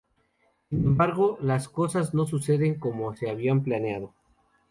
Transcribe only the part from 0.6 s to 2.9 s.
Sin embargo las cosas no suceden